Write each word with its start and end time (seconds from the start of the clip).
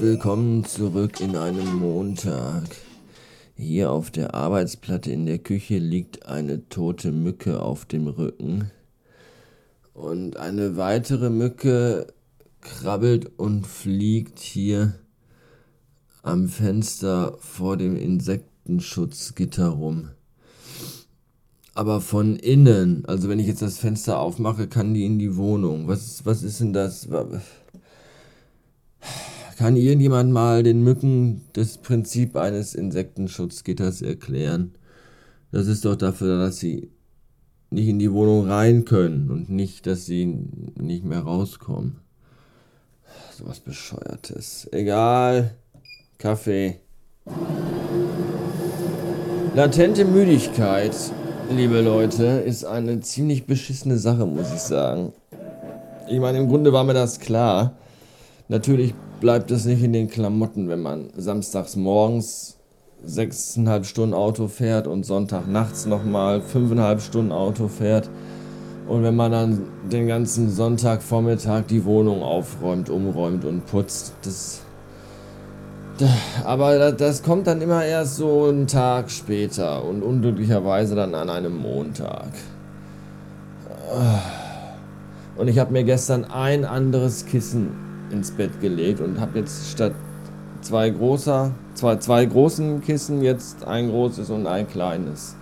willkommen 0.00 0.64
zurück 0.64 1.20
in 1.20 1.36
einem 1.36 1.76
Montag. 1.76 2.64
Hier 3.56 3.90
auf 3.90 4.12
der 4.12 4.32
Arbeitsplatte 4.32 5.10
in 5.10 5.26
der 5.26 5.38
Küche 5.38 5.78
liegt 5.78 6.26
eine 6.26 6.68
tote 6.68 7.10
Mücke 7.10 7.60
auf 7.60 7.84
dem 7.84 8.06
Rücken. 8.06 8.70
Und 9.94 10.36
eine 10.36 10.76
weitere 10.76 11.30
Mücke 11.30 12.06
krabbelt 12.60 13.38
und 13.38 13.66
fliegt 13.66 14.38
hier 14.38 14.94
am 16.22 16.46
Fenster 16.46 17.36
vor 17.40 17.76
dem 17.76 17.96
Insektenschutzgitter 17.96 19.68
rum. 19.68 20.10
Aber 21.74 22.00
von 22.00 22.36
innen, 22.36 23.04
also 23.06 23.28
wenn 23.28 23.40
ich 23.40 23.48
jetzt 23.48 23.62
das 23.62 23.78
Fenster 23.78 24.20
aufmache, 24.20 24.68
kann 24.68 24.94
die 24.94 25.06
in 25.06 25.18
die 25.18 25.36
Wohnung. 25.36 25.88
Was, 25.88 26.24
was 26.24 26.44
ist 26.44 26.60
denn 26.60 26.72
das? 26.72 27.08
Kann 29.58 29.74
irgendjemand 29.74 30.30
mal 30.30 30.62
den 30.62 30.84
Mücken 30.84 31.42
das 31.54 31.78
Prinzip 31.78 32.36
eines 32.36 32.76
Insektenschutzgitters 32.76 34.02
erklären? 34.02 34.74
Das 35.50 35.66
ist 35.66 35.84
doch 35.84 35.96
dafür, 35.96 36.38
dass 36.38 36.58
sie 36.58 36.92
nicht 37.70 37.88
in 37.88 37.98
die 37.98 38.12
Wohnung 38.12 38.48
rein 38.48 38.84
können 38.84 39.32
und 39.32 39.50
nicht, 39.50 39.88
dass 39.88 40.06
sie 40.06 40.26
nicht 40.26 41.04
mehr 41.04 41.22
rauskommen. 41.22 41.96
So 43.36 43.48
was 43.48 43.58
Bescheuertes. 43.58 44.68
Egal. 44.70 45.56
Kaffee. 46.18 46.76
Latente 49.56 50.04
Müdigkeit, 50.04 50.94
liebe 51.50 51.80
Leute, 51.80 52.44
ist 52.46 52.64
eine 52.64 53.00
ziemlich 53.00 53.46
beschissene 53.46 53.98
Sache, 53.98 54.24
muss 54.24 54.52
ich 54.54 54.60
sagen. 54.60 55.12
Ich 56.08 56.20
meine, 56.20 56.38
im 56.38 56.46
Grunde 56.46 56.72
war 56.72 56.84
mir 56.84 56.94
das 56.94 57.18
klar. 57.18 57.76
Natürlich 58.50 58.94
bleibt 59.20 59.50
es 59.50 59.66
nicht 59.66 59.82
in 59.82 59.92
den 59.92 60.08
Klamotten, 60.08 60.70
wenn 60.70 60.80
man 60.80 61.10
samstags 61.14 61.76
morgens 61.76 62.56
sechseinhalb 63.04 63.84
Stunden 63.84 64.14
Auto 64.14 64.48
fährt 64.48 64.86
und 64.86 65.04
Sonntag 65.04 65.46
nachts 65.46 65.84
nochmal 65.84 66.40
fünfeinhalb 66.40 67.02
Stunden 67.02 67.30
Auto 67.30 67.68
fährt. 67.68 68.08
Und 68.88 69.02
wenn 69.02 69.16
man 69.16 69.32
dann 69.32 69.62
den 69.92 70.08
ganzen 70.08 70.50
Sonntagvormittag 70.50 71.64
die 71.68 71.84
Wohnung 71.84 72.22
aufräumt, 72.22 72.88
umräumt 72.88 73.44
und 73.44 73.66
putzt, 73.66 74.14
das. 74.22 74.62
Aber 76.44 76.92
das 76.92 77.22
kommt 77.22 77.48
dann 77.48 77.60
immer 77.60 77.84
erst 77.84 78.16
so 78.16 78.46
einen 78.46 78.66
Tag 78.66 79.10
später 79.10 79.84
und 79.84 80.02
unglücklicherweise 80.02 80.94
dann 80.94 81.14
an 81.14 81.28
einem 81.28 81.54
Montag. 81.54 82.30
Und 85.36 85.48
ich 85.48 85.58
habe 85.58 85.72
mir 85.72 85.84
gestern 85.84 86.24
ein 86.24 86.64
anderes 86.64 87.26
Kissen 87.26 87.87
ins 88.10 88.30
Bett 88.30 88.60
gelegt 88.60 89.00
und 89.00 89.20
habe 89.20 89.40
jetzt 89.40 89.70
statt 89.70 89.94
zwei 90.60 90.90
großer, 90.90 91.52
zwei, 91.74 91.96
zwei 91.96 92.24
großen 92.24 92.80
Kissen 92.82 93.22
jetzt 93.22 93.64
ein 93.64 93.90
großes 93.90 94.30
und 94.30 94.46
ein 94.46 94.68
kleines. 94.68 95.36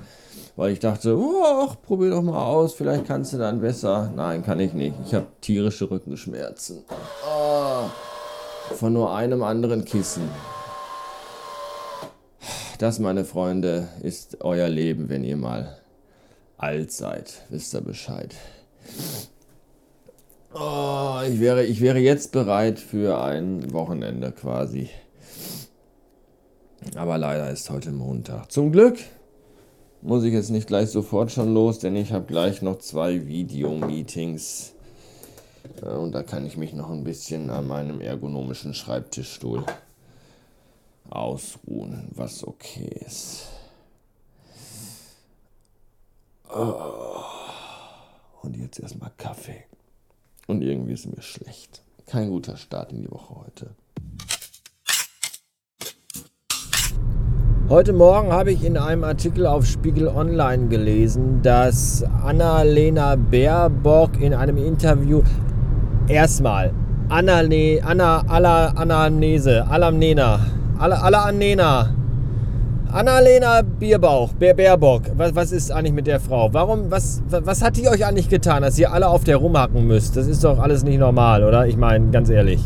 Weil 0.57 0.73
ich 0.73 0.81
dachte, 0.81 1.19
oh, 1.19 1.69
probier 1.83 2.11
doch 2.11 2.23
mal 2.23 2.43
aus, 2.43 2.75
vielleicht 2.75 3.07
kannst 3.07 3.35
du 3.35 3.39
dann 3.39 3.61
besser. 3.61 4.11
Nein, 4.17 4.43
kann 4.43 4.59
ich 4.59 4.73
nicht. 4.73 4.95
Ich 5.05 5.15
habe 5.15 5.27
tierische 5.43 5.91
Rückenschmerzen. 5.91 6.83
Oh, 7.29 7.91
von 8.75 8.95
nur 8.95 9.15
einem 9.15 9.43
anderen 9.43 9.85
Kissen. 9.85 10.29
Das, 12.79 12.99
meine 12.99 13.25
Freunde, 13.25 13.89
ist 14.03 14.39
euer 14.43 14.69
Leben, 14.69 15.09
wenn 15.09 15.25
ihr 15.25 15.37
mal 15.37 15.79
alt 16.57 16.91
seid. 16.91 17.43
Wisst 17.51 17.75
ihr 17.75 17.83
Bescheid. 17.83 18.35
Oh, 20.59 21.21
ich, 21.29 21.39
wäre, 21.39 21.65
ich 21.65 21.83
wäre 21.83 21.99
jetzt 21.99 22.33
bereit 22.33 22.79
für 22.79 23.21
ein 23.21 23.75
Wochenende 23.75 24.33
quasi. 24.33 24.89
Aber 26.95 27.19
leider 27.19 27.51
ist 27.51 27.69
heute 27.69 27.91
Montag. 27.93 28.51
Zum 28.51 28.73
Glück 28.73 28.99
muss 30.01 30.25
ich 30.25 30.33
jetzt 30.33 30.49
nicht 30.49 30.67
gleich 30.67 30.89
sofort 30.89 31.31
schon 31.31 31.53
los, 31.53 31.79
denn 31.79 31.95
ich 31.95 32.11
habe 32.13 32.25
gleich 32.25 32.63
noch 32.63 32.79
zwei 32.79 33.27
Video-Meetings. 33.27 34.73
Äh, 35.83 35.91
und 35.91 36.13
da 36.13 36.23
kann 36.23 36.47
ich 36.47 36.57
mich 36.57 36.73
noch 36.73 36.89
ein 36.89 37.05
bisschen 37.05 37.51
an 37.51 37.67
meinem 37.67 38.01
ergonomischen 38.01 38.73
Schreibtischstuhl 38.73 39.63
ausruhen, 41.11 42.09
was 42.15 42.43
okay 42.47 42.99
ist. 43.05 43.49
Oh. 46.49 47.21
Und 48.41 48.57
jetzt 48.57 48.81
erstmal 48.81 49.13
Kaffee. 49.19 49.65
Und 50.47 50.63
irgendwie 50.63 50.93
ist 50.93 51.07
mir 51.07 51.23
schlecht. 51.23 51.83
Kein 52.07 52.31
guter 52.31 52.57
Start 52.57 52.93
in 52.93 53.03
die 53.03 53.11
Woche 53.11 53.35
heute. 53.35 53.75
Heute 57.69 57.93
Morgen 57.93 58.31
habe 58.31 58.53
ich 58.53 58.63
in 58.63 58.77
einem 58.77 59.03
Artikel 59.03 59.45
auf 59.45 59.67
Spiegel 59.67 60.07
Online 60.07 60.69
gelesen, 60.69 61.43
dass 61.43 62.05
Annalena 62.23 63.17
Baerbock 63.17 64.21
in 64.21 64.35
einem 64.35 64.57
Interview 64.57 65.21
erstmal 66.07 66.73
Anna, 67.09 67.39
Anna, 67.39 68.21
Anna, 68.29 68.69
Anamnese, 68.69 69.67
Alamnena, 69.67 70.47
Alamnena, 70.79 71.96
Annalena 72.97 73.61
Bierbauch, 73.61 74.33
Bär 74.33 74.55
Baerbock, 74.55 75.03
was, 75.19 75.35
was 75.35 75.53
ist 75.53 75.71
eigentlich 75.71 75.93
mit 75.93 76.07
der 76.07 76.19
Frau? 76.19 76.49
Warum, 76.55 76.91
was, 76.91 77.21
was 77.29 77.61
hat 77.61 77.77
die 77.77 77.89
euch 77.89 78.07
eigentlich 78.07 78.31
getan, 78.31 78.63
dass 78.63 78.79
ihr 78.79 78.91
alle 78.91 79.09
auf 79.09 79.23
der 79.23 79.37
rumhacken 79.37 79.87
müsst? 79.87 80.17
Das 80.17 80.27
ist 80.27 80.43
doch 80.43 80.59
alles 80.59 80.83
nicht 80.83 80.97
normal, 80.97 81.45
oder? 81.45 81.67
Ich 81.67 81.77
meine, 81.77 82.09
ganz 82.11 82.31
ehrlich. 82.31 82.59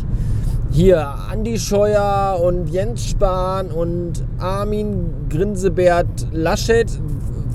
Hier 0.71 1.05
Andi 1.29 1.59
Scheuer 1.59 2.39
und 2.41 2.69
Jens 2.69 3.09
Spahn 3.09 3.71
und 3.71 4.23
Armin 4.39 5.27
Grinsebert 5.27 6.27
Laschet 6.31 6.89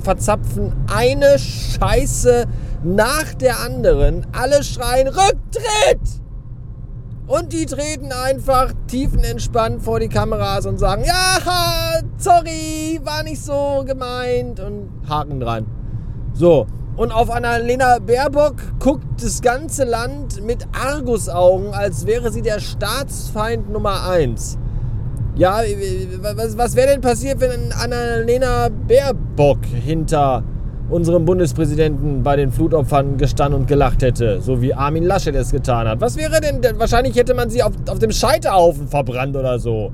verzapfen 0.02 0.74
eine 0.94 1.38
Scheiße 1.38 2.44
nach 2.84 3.32
der 3.40 3.58
anderen. 3.60 4.26
Alle 4.38 4.62
schreien 4.62 5.08
Rücktritt! 5.08 6.25
Und 7.26 7.52
die 7.52 7.66
treten 7.66 8.12
einfach 8.12 8.72
tiefenentspannt 8.86 9.82
vor 9.82 9.98
die 9.98 10.08
Kameras 10.08 10.64
und 10.64 10.78
sagen, 10.78 11.02
ja, 11.04 11.38
sorry, 12.18 13.00
war 13.02 13.24
nicht 13.24 13.42
so 13.42 13.82
gemeint 13.84 14.60
und 14.60 14.90
Haken 15.08 15.40
dran. 15.40 15.66
So, 16.34 16.66
und 16.96 17.12
auf 17.12 17.30
Annalena 17.30 17.98
Baerbock 17.98 18.56
guckt 18.78 19.22
das 19.22 19.42
ganze 19.42 19.84
Land 19.84 20.42
mit 20.42 20.66
Argusaugen, 20.72 21.74
als 21.74 22.06
wäre 22.06 22.30
sie 22.30 22.42
der 22.42 22.60
Staatsfeind 22.60 23.70
Nummer 23.70 24.08
1. 24.08 24.56
Ja, 25.34 25.60
was, 26.20 26.56
was 26.56 26.76
wäre 26.76 26.88
denn 26.88 27.02
passiert, 27.02 27.40
wenn 27.40 27.72
Annalena 27.72 28.68
Baerbock 28.88 29.64
hinter 29.66 30.42
unserem 30.88 31.24
Bundespräsidenten 31.24 32.22
bei 32.22 32.36
den 32.36 32.52
Flutopfern 32.52 33.16
gestanden 33.16 33.60
und 33.60 33.66
gelacht 33.66 34.02
hätte, 34.02 34.40
so 34.40 34.62
wie 34.62 34.72
Armin 34.72 35.04
Laschet 35.04 35.34
es 35.34 35.50
getan 35.50 35.88
hat. 35.88 36.00
Was 36.00 36.16
wäre 36.16 36.40
denn, 36.40 36.60
wahrscheinlich 36.78 37.16
hätte 37.16 37.34
man 37.34 37.50
sie 37.50 37.62
auf, 37.62 37.72
auf 37.88 37.98
dem 37.98 38.12
Scheiterhaufen 38.12 38.86
verbrannt 38.86 39.36
oder 39.36 39.58
so. 39.58 39.90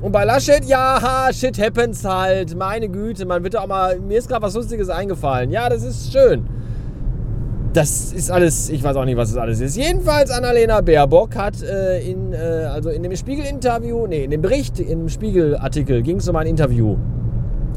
Und 0.00 0.12
bei 0.12 0.24
Laschet, 0.24 0.64
ja, 0.64 1.28
shit 1.32 1.60
happens 1.60 2.04
halt, 2.04 2.56
meine 2.56 2.88
Güte, 2.88 3.26
man 3.26 3.44
wird 3.44 3.56
auch 3.56 3.66
mal, 3.66 4.00
mir 4.00 4.18
ist 4.18 4.28
gerade 4.28 4.42
was 4.42 4.54
Lustiges 4.54 4.88
eingefallen. 4.88 5.50
Ja, 5.50 5.68
das 5.68 5.82
ist 5.82 6.10
schön. 6.10 6.46
Das 7.74 8.12
ist 8.12 8.30
alles, 8.30 8.70
ich 8.70 8.82
weiß 8.82 8.96
auch 8.96 9.04
nicht, 9.04 9.18
was 9.18 9.28
das 9.28 9.38
alles 9.38 9.60
ist. 9.60 9.76
Jedenfalls, 9.76 10.30
Annalena 10.30 10.80
Baerbock 10.80 11.36
hat 11.36 11.62
äh, 11.62 12.00
in, 12.00 12.32
äh, 12.32 12.36
also 12.36 12.88
in 12.88 13.02
dem 13.02 13.14
Spiegel-Interview, 13.14 14.06
nee, 14.06 14.24
in 14.24 14.30
dem 14.30 14.40
Bericht, 14.40 14.80
im 14.80 15.08
Spiegel-Artikel 15.08 16.02
ging 16.02 16.16
es 16.16 16.28
um 16.28 16.34
ein 16.36 16.46
Interview, 16.46 16.96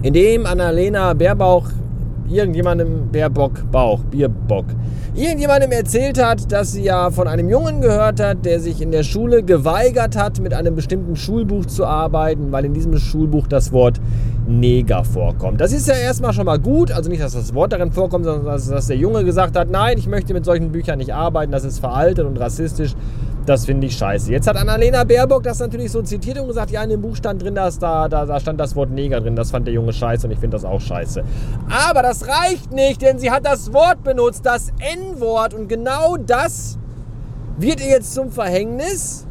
in 0.01 0.13
dem 0.13 0.45
Annalena 0.45 1.13
Baerbock 1.13 1.65
irgendjemandem 2.29 3.09
Bärbock 3.11 3.71
Bauch, 3.71 3.99
Bierbock, 4.05 4.65
irgendjemandem 5.15 5.71
erzählt 5.71 6.23
hat, 6.23 6.51
dass 6.51 6.73
sie 6.73 6.83
ja 6.83 7.11
von 7.11 7.27
einem 7.27 7.49
Jungen 7.49 7.81
gehört 7.81 8.19
hat, 8.19 8.45
der 8.45 8.59
sich 8.59 8.81
in 8.81 8.91
der 8.91 9.03
Schule 9.03 9.43
geweigert 9.43 10.17
hat, 10.17 10.39
mit 10.39 10.53
einem 10.53 10.75
bestimmten 10.75 11.15
Schulbuch 11.15 11.65
zu 11.65 11.85
arbeiten, 11.85 12.51
weil 12.51 12.65
in 12.65 12.73
diesem 12.73 12.97
Schulbuch 12.97 13.47
das 13.47 13.71
Wort 13.71 13.99
Neger 14.47 15.03
vorkommt. 15.03 15.61
Das 15.61 15.71
ist 15.71 15.87
ja 15.87 15.95
erstmal 15.95 16.33
schon 16.33 16.45
mal 16.45 16.59
gut, 16.59 16.91
also 16.91 17.09
nicht, 17.09 17.21
dass 17.21 17.33
das 17.33 17.53
Wort 17.53 17.71
darin 17.71 17.91
vorkommt, 17.91 18.25
sondern 18.25 18.45
dass, 18.45 18.67
dass 18.67 18.87
der 18.87 18.97
Junge 18.97 19.23
gesagt 19.23 19.57
hat, 19.57 19.69
nein, 19.69 19.97
ich 19.97 20.07
möchte 20.07 20.33
mit 20.33 20.45
solchen 20.45 20.71
Büchern 20.71 20.97
nicht 20.97 21.13
arbeiten, 21.13 21.51
das 21.51 21.63
ist 21.63 21.79
veraltet 21.79 22.25
und 22.25 22.39
rassistisch. 22.39 22.95
Das 23.45 23.65
finde 23.65 23.87
ich 23.87 23.97
scheiße. 23.97 24.31
Jetzt 24.31 24.47
hat 24.47 24.55
Annalena 24.55 25.03
Baerbock 25.03 25.43
das 25.43 25.59
natürlich 25.59 25.91
so 25.91 26.01
zitiert 26.01 26.39
und 26.39 26.47
gesagt, 26.47 26.71
ja, 26.71 26.81
in 26.83 26.89
dem 26.89 27.01
Buch 27.01 27.15
stand 27.15 27.41
drin, 27.41 27.55
dass 27.55 27.77
da, 27.77 28.07
da, 28.07 28.25
da 28.25 28.39
stand 28.39 28.59
das 28.59 28.75
Wort 28.75 28.89
Neger 28.89 29.19
drin. 29.19 29.35
Das 29.35 29.51
fand 29.51 29.67
der 29.67 29.73
Junge 29.73 29.91
scheiße 29.91 30.27
und 30.27 30.31
ich 30.31 30.39
finde 30.39 30.55
das 30.55 30.63
auch 30.63 30.79
scheiße. 30.79 31.23
Aber 31.69 32.01
das 32.01 32.25
reicht 32.27 32.71
nicht, 32.71 33.01
denn 33.01 33.19
sie 33.19 33.31
hat 33.31 33.45
das 33.45 33.73
Wort 33.73 34.03
benutzt, 34.03 34.45
das 34.45 34.71
N-Wort. 34.79 35.53
Und 35.53 35.67
genau 35.67 36.15
das 36.15 36.77
wird 37.57 37.81
ihr 37.81 37.89
jetzt 37.89 38.13
zum 38.13 38.31
Verhängnis. 38.31 39.27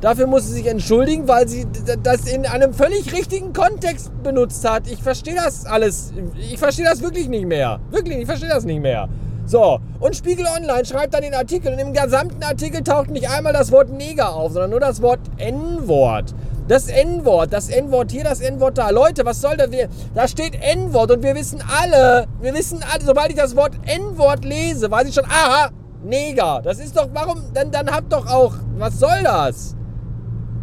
Dafür 0.00 0.26
muss 0.26 0.48
sie 0.48 0.54
sich 0.54 0.66
entschuldigen, 0.66 1.28
weil 1.28 1.46
sie 1.46 1.64
das 2.02 2.26
in 2.26 2.44
einem 2.44 2.74
völlig 2.74 3.12
richtigen 3.12 3.52
Kontext 3.52 4.10
benutzt 4.24 4.68
hat. 4.68 4.90
Ich 4.90 5.00
verstehe 5.00 5.36
das 5.36 5.64
alles. 5.66 6.12
Ich 6.36 6.58
verstehe 6.58 6.84
das 6.84 7.00
wirklich 7.00 7.28
nicht 7.28 7.46
mehr. 7.46 7.78
Wirklich, 7.92 8.18
ich 8.18 8.26
verstehe 8.26 8.48
das 8.48 8.64
nicht 8.64 8.82
mehr. 8.82 9.08
So, 9.44 9.80
und 10.00 10.16
Spiegel 10.16 10.46
Online 10.46 10.84
schreibt 10.84 11.14
dann 11.14 11.22
den 11.22 11.34
Artikel 11.34 11.72
und 11.72 11.78
im 11.78 11.92
gesamten 11.92 12.42
Artikel 12.42 12.82
taucht 12.82 13.10
nicht 13.10 13.28
einmal 13.28 13.52
das 13.52 13.72
Wort 13.72 13.90
Neger 13.90 14.34
auf, 14.34 14.52
sondern 14.52 14.70
nur 14.70 14.80
das 14.80 15.02
Wort 15.02 15.20
N-Wort. 15.36 16.34
Das 16.68 16.86
N-Wort, 16.86 17.52
das 17.52 17.68
N-Wort 17.68 18.12
hier, 18.12 18.22
das 18.22 18.40
N-Wort 18.40 18.78
da. 18.78 18.90
Leute, 18.90 19.24
was 19.24 19.40
soll 19.40 19.56
das? 19.56 19.68
Da 20.14 20.28
steht 20.28 20.54
N-Wort 20.62 21.10
und 21.10 21.22
wir 21.22 21.34
wissen 21.34 21.62
alle, 21.80 22.26
wir 22.40 22.54
wissen 22.54 22.80
alle, 22.92 23.04
sobald 23.04 23.30
ich 23.30 23.36
das 23.36 23.56
Wort 23.56 23.72
N-Wort 23.84 24.44
lese, 24.44 24.90
weiß 24.90 25.08
ich 25.08 25.14
schon, 25.14 25.24
aha, 25.24 25.70
Neger. 26.04 26.60
Das 26.62 26.78
ist 26.78 26.96
doch, 26.96 27.08
warum, 27.12 27.42
dann, 27.52 27.70
dann 27.70 27.90
habt 27.90 28.12
doch 28.12 28.26
auch, 28.28 28.54
was 28.78 28.98
soll 28.98 29.22
das? 29.24 29.76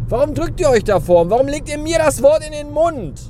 Warum 0.08 0.34
drückt 0.34 0.58
ihr 0.60 0.70
euch 0.70 0.84
davor? 0.84 1.28
Warum 1.30 1.48
legt 1.48 1.68
ihr 1.68 1.78
mir 1.78 1.98
das 1.98 2.22
Wort 2.22 2.44
in 2.44 2.52
den 2.52 2.72
Mund? 2.72 3.20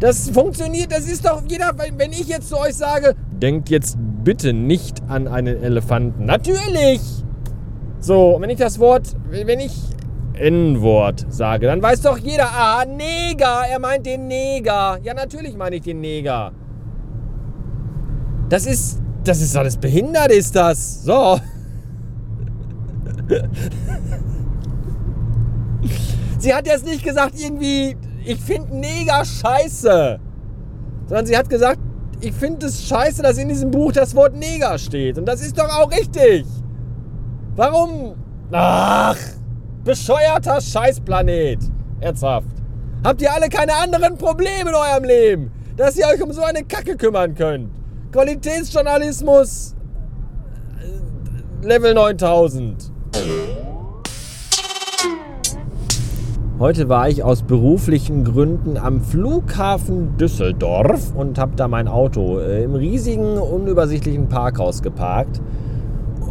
Das 0.00 0.30
funktioniert, 0.30 0.90
das 0.90 1.06
ist 1.06 1.24
doch 1.24 1.42
jeder, 1.46 1.72
wenn 1.96 2.12
ich 2.12 2.26
jetzt 2.26 2.48
zu 2.48 2.58
euch 2.58 2.74
sage, 2.74 3.14
denkt 3.42 3.68
jetzt 3.70 3.98
bitte 4.22 4.52
nicht 4.52 5.02
an 5.08 5.26
einen 5.26 5.60
Elefanten. 5.62 6.24
Natürlich! 6.24 7.00
So, 7.98 8.36
wenn 8.40 8.50
ich 8.50 8.58
das 8.58 8.78
Wort, 8.78 9.16
wenn 9.30 9.58
ich 9.58 9.72
N-Wort 10.34 11.26
sage, 11.28 11.66
dann 11.66 11.82
weiß 11.82 12.02
doch 12.02 12.18
jeder, 12.18 12.46
ah, 12.46 12.84
Neger, 12.84 13.64
er 13.68 13.80
meint 13.80 14.06
den 14.06 14.28
Neger. 14.28 14.98
Ja, 15.02 15.12
natürlich 15.14 15.56
meine 15.56 15.76
ich 15.76 15.82
den 15.82 16.00
Neger. 16.00 16.52
Das 18.48 18.66
ist, 18.66 19.00
das 19.24 19.40
ist 19.40 19.56
alles 19.56 19.76
behindert, 19.76 20.30
ist 20.30 20.54
das. 20.54 21.02
So. 21.04 21.40
Sie 26.38 26.54
hat 26.54 26.66
jetzt 26.66 26.84
nicht 26.84 27.04
gesagt, 27.04 27.34
irgendwie, 27.36 27.96
ich 28.24 28.38
finde 28.40 28.76
Neger 28.76 29.24
scheiße. 29.24 30.18
Sondern 31.06 31.26
sie 31.26 31.36
hat 31.36 31.48
gesagt, 31.48 31.78
ich 32.22 32.32
finde 32.32 32.66
es 32.66 32.86
scheiße, 32.86 33.22
dass 33.22 33.36
in 33.36 33.48
diesem 33.48 33.70
Buch 33.70 33.92
das 33.92 34.14
Wort 34.14 34.34
Neger 34.34 34.78
steht. 34.78 35.18
Und 35.18 35.26
das 35.26 35.40
ist 35.40 35.58
doch 35.58 35.68
auch 35.68 35.90
richtig. 35.90 36.46
Warum? 37.56 38.14
Ach, 38.52 39.16
bescheuerter 39.84 40.60
Scheißplanet. 40.60 41.58
Ernsthaft. 42.00 42.46
Habt 43.04 43.20
ihr 43.20 43.32
alle 43.32 43.48
keine 43.48 43.74
anderen 43.74 44.16
Probleme 44.16 44.70
in 44.70 44.74
eurem 44.76 45.04
Leben, 45.04 45.52
dass 45.76 45.96
ihr 45.96 46.06
euch 46.06 46.22
um 46.22 46.32
so 46.32 46.42
eine 46.42 46.62
Kacke 46.62 46.96
kümmern 46.96 47.34
könnt? 47.34 47.70
Qualitätsjournalismus 48.12 49.74
äh, 50.80 51.66
Level 51.66 51.94
9000. 51.94 52.92
Heute 56.62 56.88
war 56.88 57.08
ich 57.08 57.24
aus 57.24 57.42
beruflichen 57.42 58.22
Gründen 58.22 58.76
am 58.76 59.00
Flughafen 59.00 60.16
Düsseldorf 60.16 61.12
und 61.12 61.36
habe 61.36 61.56
da 61.56 61.66
mein 61.66 61.88
Auto 61.88 62.38
äh, 62.38 62.62
im 62.62 62.76
riesigen, 62.76 63.36
unübersichtlichen 63.36 64.28
Parkhaus 64.28 64.80
geparkt. 64.80 65.40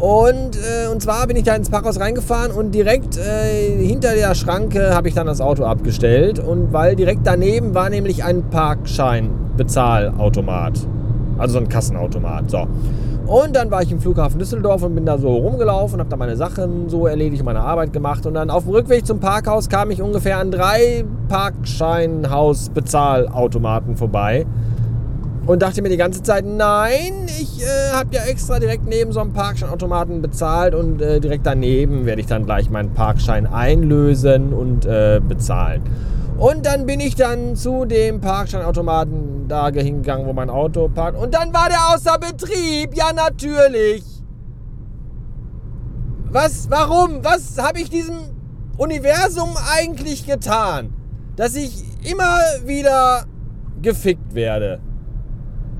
Und, 0.00 0.56
äh, 0.56 0.88
und 0.90 1.02
zwar 1.02 1.26
bin 1.26 1.36
ich 1.36 1.42
da 1.42 1.54
ins 1.54 1.68
Parkhaus 1.68 2.00
reingefahren 2.00 2.50
und 2.50 2.74
direkt 2.74 3.18
äh, 3.18 3.76
hinter 3.76 4.14
der 4.14 4.34
Schranke 4.34 4.94
habe 4.94 5.08
ich 5.08 5.14
dann 5.14 5.26
das 5.26 5.42
Auto 5.42 5.64
abgestellt. 5.64 6.38
Und 6.38 6.72
weil 6.72 6.96
direkt 6.96 7.26
daneben 7.26 7.74
war 7.74 7.90
nämlich 7.90 8.24
ein 8.24 8.48
Parkschein-Bezahlautomat. 8.48 10.80
Also 11.36 11.52
so 11.52 11.58
ein 11.58 11.68
Kassenautomat. 11.68 12.50
So. 12.50 12.66
Und 13.32 13.56
dann 13.56 13.70
war 13.70 13.80
ich 13.80 13.90
im 13.90 13.98
Flughafen 13.98 14.38
Düsseldorf 14.38 14.82
und 14.82 14.94
bin 14.94 15.06
da 15.06 15.16
so 15.16 15.34
rumgelaufen, 15.34 16.00
habe 16.00 16.10
da 16.10 16.16
meine 16.16 16.36
Sachen 16.36 16.90
so 16.90 17.06
erledigt, 17.06 17.42
meine 17.42 17.60
Arbeit 17.60 17.94
gemacht. 17.94 18.26
Und 18.26 18.34
dann 18.34 18.50
auf 18.50 18.64
dem 18.64 18.74
Rückweg 18.74 19.06
zum 19.06 19.20
Parkhaus 19.20 19.70
kam 19.70 19.90
ich 19.90 20.02
ungefähr 20.02 20.36
an 20.36 20.50
drei 20.50 21.02
Parkscheinhaus-Bezahlautomaten 21.30 23.96
vorbei. 23.96 24.44
Und 25.46 25.62
dachte 25.62 25.80
mir 25.80 25.88
die 25.88 25.96
ganze 25.96 26.22
Zeit, 26.22 26.44
nein, 26.44 27.24
ich 27.26 27.62
äh, 27.62 27.94
habe 27.94 28.14
ja 28.14 28.24
extra 28.24 28.58
direkt 28.58 28.86
neben 28.86 29.12
so 29.12 29.20
einem 29.20 29.32
Parkscheinautomaten 29.32 30.20
bezahlt 30.20 30.74
und 30.74 31.00
äh, 31.00 31.18
direkt 31.18 31.46
daneben 31.46 32.04
werde 32.04 32.20
ich 32.20 32.26
dann 32.26 32.44
gleich 32.44 32.68
meinen 32.68 32.92
Parkschein 32.92 33.46
einlösen 33.46 34.52
und 34.52 34.84
äh, 34.84 35.22
bezahlen. 35.26 35.80
Und 36.36 36.66
dann 36.66 36.84
bin 36.86 37.00
ich 37.00 37.14
dann 37.14 37.56
zu 37.56 37.86
dem 37.86 38.20
Parkscheinautomaten 38.20 39.41
da 39.52 39.70
hingegangen, 39.70 40.26
wo 40.26 40.32
mein 40.32 40.50
Auto 40.50 40.88
parkt. 40.88 41.18
Und 41.18 41.34
dann 41.34 41.52
war 41.52 41.68
der 41.68 41.94
außer 41.94 42.18
Betrieb. 42.18 42.94
Ja, 42.94 43.12
natürlich. 43.12 44.02
Was, 46.30 46.70
warum? 46.70 47.22
Was 47.22 47.58
habe 47.58 47.80
ich 47.80 47.90
diesem 47.90 48.18
Universum 48.78 49.50
eigentlich 49.76 50.26
getan? 50.26 50.94
Dass 51.36 51.54
ich 51.54 51.84
immer 52.10 52.38
wieder 52.64 53.24
gefickt 53.82 54.34
werde. 54.34 54.80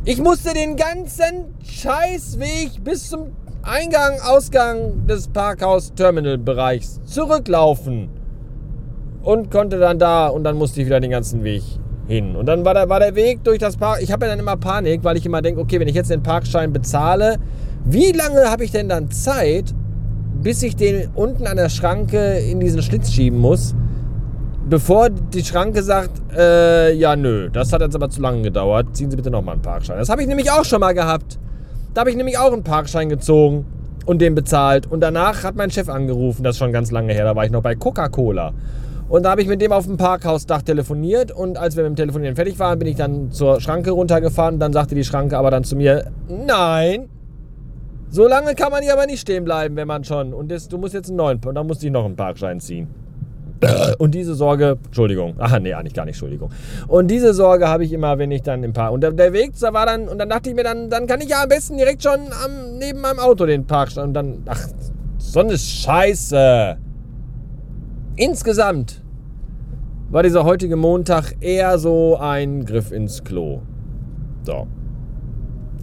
Ich 0.05 0.21
musste 0.21 0.53
den 0.53 0.77
ganzen 0.77 1.55
Scheißweg 1.65 2.83
bis 2.85 3.09
zum 3.09 3.37
Eingang, 3.63 4.21
Ausgang 4.21 5.07
des 5.07 5.29
Parkhaus-Terminal-Bereichs 5.29 7.01
zurücklaufen 7.05 8.11
und 9.23 9.51
konnte 9.51 9.79
dann 9.79 9.99
da 9.99 10.27
und 10.27 10.43
dann 10.43 10.57
musste 10.57 10.81
ich 10.81 10.87
wieder 10.87 10.99
den 10.99 11.13
ganzen 11.13 11.45
Weg 11.45 11.63
hin. 12.06 12.37
Und 12.37 12.46
dann 12.46 12.64
war 12.64 12.75
der, 12.75 12.88
war 12.88 13.00
der 13.00 13.14
Weg 13.14 13.44
durch 13.44 13.58
das 13.58 13.76
Park. 13.76 14.00
Ich 14.02 14.12
habe 14.12 14.26
ja 14.26 14.31
dann 14.32 14.40
immer 14.40 14.56
Panik, 14.56 15.04
weil 15.04 15.16
ich 15.16 15.26
immer 15.26 15.43
denke, 15.43 15.60
okay, 15.60 15.81
wenn 15.81 15.88
ich 15.88 15.94
jetzt 15.94 16.10
den 16.10 16.22
Parkschein 16.22 16.72
bezahle, 16.72 17.37
wie 17.84 18.12
lange 18.12 18.50
habe 18.50 18.64
ich 18.64 18.70
denn 18.70 18.88
dann 18.88 19.10
Zeit, 19.10 19.75
bis 20.43 20.62
ich 20.62 20.76
den 20.76 21.08
unten 21.14 21.46
an 21.46 21.56
der 21.56 21.69
Schranke 21.69 22.38
in 22.38 22.60
diesen 22.60 22.82
Schlitz 22.82 23.10
schieben 23.10 23.38
muss, 23.38 23.75
bevor 24.69 25.10
die 25.10 25.44
Schranke 25.44 25.82
sagt, 25.82 26.10
äh, 26.37 26.93
ja 26.94 27.16
nö, 27.16 27.49
das 27.50 27.72
hat 27.72 27.81
jetzt 27.81 27.94
aber 27.94 28.10
zu 28.10 28.20
lange 28.20 28.43
gedauert, 28.43 28.96
ziehen 28.96 29.10
Sie 29.10 29.16
bitte 29.16 29.31
nochmal 29.31 29.54
einen 29.54 29.62
Parkschein. 29.62 29.99
Das 29.99 30.08
habe 30.08 30.22
ich 30.22 30.28
nämlich 30.28 30.50
auch 30.50 30.64
schon 30.64 30.81
mal 30.81 30.93
gehabt. 30.93 31.38
Da 31.94 32.00
habe 32.00 32.10
ich 32.10 32.16
nämlich 32.16 32.38
auch 32.38 32.52
einen 32.52 32.64
Parkschein 32.64 33.08
gezogen 33.08 33.66
und 34.06 34.20
den 34.20 34.34
bezahlt. 34.34 34.90
Und 34.90 35.00
danach 35.00 35.44
hat 35.44 35.56
mein 35.56 35.70
Chef 35.70 35.88
angerufen, 35.88 36.43
das 36.43 36.54
ist 36.54 36.58
schon 36.58 36.72
ganz 36.72 36.90
lange 36.90 37.12
her, 37.12 37.25
da 37.25 37.37
war 37.37 37.44
ich 37.44 37.50
noch 37.50 37.62
bei 37.62 37.75
Coca-Cola. 37.75 38.52
Und 39.12 39.25
da 39.25 39.32
habe 39.32 39.43
ich 39.43 39.47
mit 39.47 39.61
dem 39.61 39.73
auf 39.73 39.85
dem 39.85 39.99
Parkhausdach 39.99 40.62
telefoniert 40.62 41.32
und 41.32 41.59
als 41.59 41.76
wir 41.76 41.82
mit 41.82 41.91
dem 41.91 41.97
Telefonieren 41.97 42.35
fertig 42.35 42.59
waren, 42.59 42.79
bin 42.79 42.88
ich 42.88 42.97
dann 42.97 43.31
zur 43.31 43.61
Schranke 43.61 43.91
runtergefahren. 43.91 44.59
Dann 44.59 44.73
sagte 44.73 44.94
die 44.94 45.05
Schranke 45.05 45.37
aber 45.37 45.50
dann 45.50 45.64
zu 45.64 45.76
mir, 45.76 46.11
nein, 46.31 47.11
so 48.09 48.26
lange 48.26 48.55
kann 48.55 48.70
man 48.70 48.82
hier 48.82 48.94
aber 48.94 49.05
nicht 49.05 49.20
stehen 49.20 49.44
bleiben, 49.44 49.76
wenn 49.76 49.87
man 49.87 50.03
schon. 50.03 50.32
Und 50.32 50.50
das, 50.50 50.67
du 50.67 50.79
musst 50.79 50.94
jetzt 50.94 51.09
einen 51.09 51.19
neuen, 51.19 51.38
und 51.44 51.55
dann 51.55 51.67
musste 51.67 51.85
ich 51.85 51.93
noch 51.93 52.06
einen 52.06 52.17
Parkschein 52.17 52.59
ziehen. 52.59 52.88
Und 53.99 54.14
diese 54.14 54.35
Sorge, 54.35 54.79
Entschuldigung, 54.82 55.35
ach 55.37 55.59
nee, 55.59 55.75
eigentlich 55.75 55.92
gar 55.92 56.07
nicht, 56.07 56.14
Entschuldigung. 56.14 56.49
Und 56.88 57.09
diese 57.09 57.35
Sorge 57.35 57.69
habe 57.69 57.85
ich 57.85 57.92
immer, 57.92 58.16
wenn 58.16 58.31
ich 58.31 58.40
dann 58.40 58.64
im 58.64 58.73
Park. 58.73 58.92
Und 58.92 59.02
der, 59.02 59.35
Weg, 59.35 59.52
da 59.61 59.75
war 59.75 59.85
dann, 59.85 60.09
und 60.09 60.16
dann 60.16 60.31
dachte 60.31 60.49
ich 60.49 60.57
mir, 60.57 60.64
dann, 60.64 60.88
dann 60.88 61.07
kann 61.07 61.21
ich 61.21 61.28
ja 61.28 61.42
am 61.42 61.50
besten 61.50 61.76
direkt 61.76 62.02
schon 62.02 62.19
am, 62.42 62.78
neben 62.78 63.02
meinem 63.02 63.19
Auto 63.19 63.45
den 63.45 63.66
Parkschein. 63.66 64.04
Und 64.04 64.14
dann, 64.14 64.38
ach, 64.47 64.69
so 65.19 65.40
eine 65.40 65.59
Scheiße. 65.59 66.78
Insgesamt 68.16 69.01
war 70.12 70.23
dieser 70.23 70.45
heutige 70.45 70.76
Montag 70.76 71.37
eher 71.40 71.78
so 71.78 72.19
ein 72.19 72.66
Griff 72.66 72.92
ins 72.92 73.25
Klo. 73.25 73.62
So. 74.42 74.66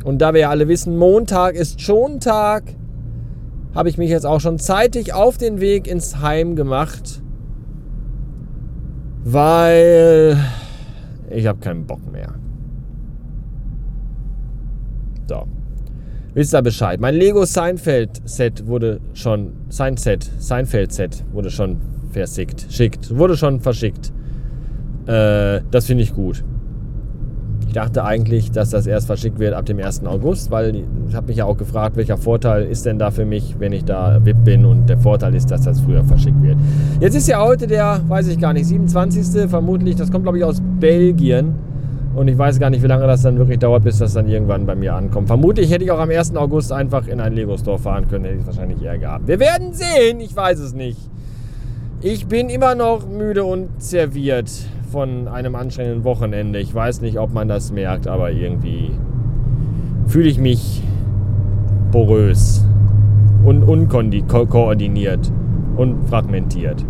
Und 0.03 0.19
da 0.19 0.33
wir 0.33 0.41
ja 0.41 0.49
alle 0.51 0.67
wissen, 0.67 0.95
Montag 0.95 1.55
ist 1.55 1.81
schon 1.81 2.19
Tag, 2.19 2.63
habe 3.73 3.89
ich 3.89 3.97
mich 3.97 4.11
jetzt 4.11 4.27
auch 4.27 4.39
schon 4.39 4.59
zeitig 4.59 5.13
auf 5.13 5.39
den 5.39 5.59
Weg 5.59 5.87
ins 5.87 6.21
Heim 6.21 6.55
gemacht, 6.55 7.23
weil 9.23 10.37
ich 11.31 11.47
habe 11.47 11.59
keinen 11.59 11.87
Bock 11.87 12.11
mehr. 12.11 12.35
So. 15.27 15.47
Wisst 16.35 16.53
ihr 16.53 16.61
Bescheid? 16.61 16.99
Mein 16.99 17.15
Lego 17.15 17.45
Seinfeld 17.45 18.21
Set 18.29 18.67
wurde 18.67 19.01
schon 19.13 19.53
Seinset, 19.69 20.29
Seinfeld 20.37 20.93
Set 20.93 21.25
wurde 21.31 21.49
schon 21.49 21.77
versickt, 22.11 22.67
schickt, 22.69 23.15
wurde 23.15 23.35
schon 23.35 23.59
verschickt. 23.59 24.13
Äh, 25.07 25.61
das 25.71 25.85
finde 25.85 26.03
ich 26.03 26.13
gut. 26.13 26.43
Ich 27.69 27.73
dachte 27.73 28.03
eigentlich, 28.03 28.51
dass 28.51 28.71
das 28.71 28.87
erst 28.87 29.05
verschickt 29.05 29.37
wird 29.37 29.53
ab 29.53 29.63
dem 29.67 29.77
1. 29.77 30.03
August, 30.05 30.49
weil 30.49 30.85
ich 31.07 31.13
habe 31.13 31.27
mich 31.27 31.37
ja 31.37 31.45
auch 31.45 31.55
gefragt, 31.55 31.97
welcher 31.97 32.17
Vorteil 32.17 32.63
ist 32.63 32.87
denn 32.87 32.97
da 32.97 33.11
für 33.11 33.25
mich, 33.25 33.57
wenn 33.59 33.73
ich 33.73 33.85
da 33.85 34.25
VIP 34.25 34.43
bin 34.43 34.65
und 34.65 34.89
der 34.89 34.97
Vorteil 34.97 35.35
ist, 35.35 35.51
dass 35.51 35.61
das 35.61 35.79
früher 35.79 36.03
verschickt 36.03 36.41
wird. 36.41 36.57
Jetzt 36.99 37.13
ist 37.13 37.27
ja 37.27 37.39
heute 37.39 37.67
der, 37.67 38.01
weiß 38.07 38.27
ich 38.29 38.39
gar 38.39 38.53
nicht, 38.53 38.65
27. 38.65 39.47
vermutlich, 39.47 39.95
das 39.95 40.11
kommt 40.11 40.23
glaube 40.23 40.39
ich 40.39 40.43
aus 40.43 40.63
Belgien 40.79 41.53
und 42.15 42.27
ich 42.27 42.39
weiß 42.39 42.59
gar 42.59 42.71
nicht, 42.71 42.81
wie 42.81 42.87
lange 42.87 43.05
das 43.05 43.21
dann 43.21 43.37
wirklich 43.37 43.59
dauert, 43.59 43.83
bis 43.83 43.99
das 43.99 44.13
dann 44.13 44.27
irgendwann 44.27 44.65
bei 44.65 44.73
mir 44.73 44.95
ankommt. 44.95 45.27
Vermutlich 45.27 45.71
hätte 45.71 45.83
ich 45.83 45.91
auch 45.91 45.99
am 45.99 46.09
1. 46.09 46.35
August 46.37 46.71
einfach 46.71 47.07
in 47.07 47.19
ein 47.19 47.33
Lego-Store 47.33 47.77
fahren 47.77 48.07
können, 48.07 48.25
hätte 48.25 48.37
ich 48.37 48.41
es 48.41 48.47
wahrscheinlich 48.47 48.81
eher 48.81 48.97
gehabt. 48.97 49.27
Wir 49.27 49.39
werden 49.39 49.73
sehen, 49.73 50.21
ich 50.21 50.35
weiß 50.35 50.57
es 50.57 50.73
nicht. 50.73 50.97
Ich 52.01 52.25
bin 52.25 52.49
immer 52.49 52.73
noch 52.73 53.07
müde 53.07 53.43
und 53.43 53.69
serviert 53.77 54.49
von 54.91 55.27
einem 55.27 55.55
anstrengenden 55.55 56.03
Wochenende. 56.03 56.59
Ich 56.59 56.73
weiß 56.73 57.01
nicht, 57.01 57.19
ob 57.19 57.33
man 57.33 57.47
das 57.47 57.71
merkt, 57.71 58.07
aber 58.07 58.31
irgendwie 58.31 58.91
fühle 60.07 60.29
ich 60.29 60.39
mich 60.39 60.81
porös 61.91 62.65
und 63.43 63.63
unkoordiniert 63.63 65.31
und 65.77 66.03
fragmentiert. 66.09 66.83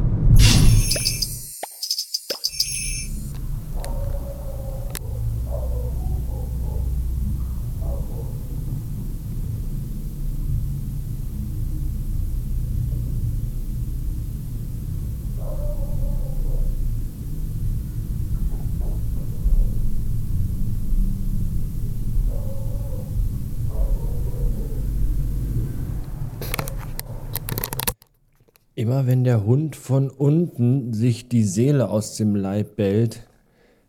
Immer 28.79 29.05
wenn 29.07 29.25
der 29.25 29.45
Hund 29.45 29.75
von 29.75 30.09
unten 30.09 30.93
sich 30.93 31.27
die 31.27 31.43
Seele 31.43 31.89
aus 31.89 32.15
dem 32.15 32.33
Leib 32.33 32.77
bellt, 32.77 33.27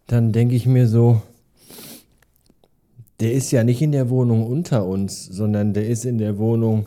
dann 0.08 0.32
denke 0.32 0.56
ich 0.56 0.66
mir 0.66 0.88
so, 0.88 1.22
der 3.20 3.32
ist 3.32 3.52
ja 3.52 3.62
nicht 3.62 3.82
in 3.82 3.92
der 3.92 4.10
Wohnung 4.10 4.44
unter 4.44 4.84
uns, 4.84 5.26
sondern 5.26 5.74
der 5.74 5.86
ist 5.86 6.04
in 6.04 6.18
der 6.18 6.38
Wohnung 6.38 6.86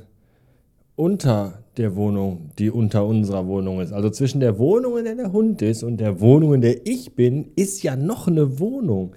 unter 0.97 1.63
der 1.77 1.95
Wohnung, 1.95 2.49
die 2.59 2.69
unter 2.69 3.05
unserer 3.05 3.47
Wohnung 3.47 3.79
ist. 3.79 3.93
Also 3.93 4.09
zwischen 4.09 4.41
der 4.41 4.59
Wohnung, 4.59 4.97
in 4.97 5.05
der 5.05 5.15
der 5.15 5.31
Hund 5.31 5.61
ist, 5.61 5.81
und 5.81 6.01
der 6.01 6.19
Wohnung, 6.19 6.55
in 6.55 6.61
der 6.61 6.85
ich 6.85 7.15
bin, 7.15 7.51
ist 7.55 7.83
ja 7.83 7.95
noch 7.95 8.27
eine 8.27 8.59
Wohnung. 8.59 9.15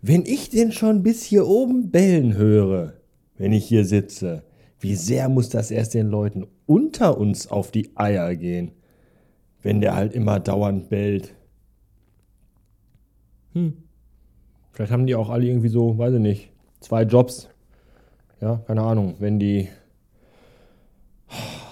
Wenn 0.00 0.24
ich 0.24 0.48
den 0.48 0.72
schon 0.72 1.02
bis 1.02 1.22
hier 1.24 1.46
oben 1.46 1.90
bellen 1.90 2.38
höre, 2.38 2.94
wenn 3.36 3.52
ich 3.52 3.66
hier 3.66 3.84
sitze, 3.84 4.44
wie 4.82 4.96
sehr 4.96 5.28
muss 5.28 5.48
das 5.48 5.70
erst 5.70 5.94
den 5.94 6.08
Leuten 6.08 6.46
unter 6.66 7.16
uns 7.16 7.46
auf 7.46 7.70
die 7.70 7.96
Eier 7.96 8.34
gehen, 8.34 8.72
wenn 9.62 9.80
der 9.80 9.94
halt 9.94 10.12
immer 10.12 10.40
dauernd 10.40 10.90
bellt. 10.90 11.34
Hm. 13.52 13.74
Vielleicht 14.72 14.90
haben 14.90 15.06
die 15.06 15.14
auch 15.14 15.30
alle 15.30 15.46
irgendwie 15.46 15.68
so, 15.68 15.98
weiß 15.98 16.14
ich 16.14 16.20
nicht, 16.20 16.50
zwei 16.80 17.02
Jobs. 17.02 17.48
Ja, 18.40 18.56
keine 18.66 18.82
Ahnung. 18.82 19.14
Wenn 19.20 19.38
die 19.38 19.68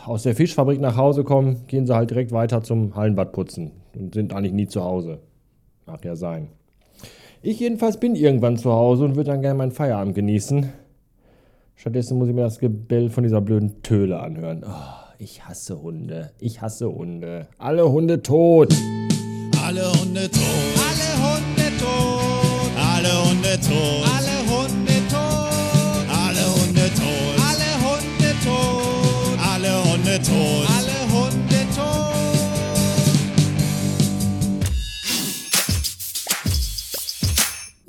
aus 0.06 0.22
der 0.22 0.36
Fischfabrik 0.36 0.80
nach 0.80 0.96
Hause 0.96 1.24
kommen, 1.24 1.66
gehen 1.66 1.86
sie 1.86 1.94
halt 1.94 2.10
direkt 2.10 2.30
weiter 2.30 2.62
zum 2.62 2.94
Hallenbad 2.94 3.32
putzen 3.32 3.72
und 3.94 4.14
sind 4.14 4.32
eigentlich 4.32 4.52
nie 4.52 4.68
zu 4.68 4.84
Hause. 4.84 5.18
Mag 5.86 6.04
ja 6.04 6.14
sein. 6.14 6.48
Ich 7.42 7.58
jedenfalls 7.58 7.98
bin 7.98 8.14
irgendwann 8.14 8.56
zu 8.56 8.70
Hause 8.70 9.04
und 9.04 9.16
würde 9.16 9.30
dann 9.30 9.40
gerne 9.40 9.58
meinen 9.58 9.72
Feierabend 9.72 10.14
genießen. 10.14 10.72
Stattdessen 11.80 12.18
muss 12.18 12.28
ich 12.28 12.34
mir 12.34 12.42
das 12.42 12.58
Gebell 12.58 13.08
von 13.08 13.22
dieser 13.22 13.40
blöden 13.40 13.82
Töle 13.82 14.20
anhören. 14.20 14.62
Oh, 14.66 15.14
ich 15.18 15.49
hasse 15.49 15.80
Hunde. 15.80 16.30
Ich 16.38 16.60
hasse 16.60 16.92
Hunde. 16.92 17.46
Alle 17.56 17.90
Hunde 17.90 18.20
tot. 18.22 18.70
Alle 19.64 19.90
Hunde 19.90 20.28
tot. 20.30 20.40
Alle 20.76 21.08
Hunde 21.25 21.70
tot. 21.78 22.34
Alle 22.76 23.14
Hunde 23.25 23.58
tot. 23.62 24.04
Alle 24.12 24.37
Hunde 24.50 25.00
tot. 25.08 25.49
Alle 26.20 26.44
Hunde 26.52 26.84
tot. 26.92 27.40
Alle 27.49 27.70
Hunde 27.80 28.30
tot. 28.44 29.40
Alle 29.40 29.72
Hunde 29.82 30.20
tot. 30.20 30.68
Alle 30.76 30.99
Hunde 31.14 31.60
tot. 31.75 32.12